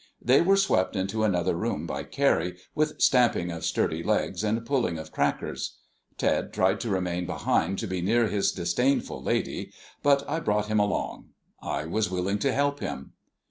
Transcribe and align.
They 0.19 0.41
were 0.41 0.57
swept 0.57 0.95
into 0.95 1.23
another 1.23 1.55
room 1.55 1.85
by 1.85 2.01
Carrie, 2.05 2.57
with 2.73 2.99
stamping 2.99 3.51
of 3.51 3.63
sturdy 3.63 4.01
legs 4.01 4.43
and 4.43 4.65
pulling 4.65 4.97
of 4.97 5.11
crackers. 5.11 5.77
Ted 6.17 6.51
tried 6.51 6.79
to 6.79 6.89
remain 6.89 7.27
behind 7.27 7.77
to 7.77 7.85
be 7.87 8.01
near 8.01 8.25
his 8.27 8.51
disdainful 8.51 9.21
lady, 9.21 9.71
but 10.01 10.27
I 10.27 10.39
brought 10.39 10.65
him 10.65 10.79
along. 10.79 11.29
I 11.61 11.85
was 11.85 12.09
willing 12.09 12.39
to 12.39 12.51
help 12.51 12.79
him. 12.79 13.13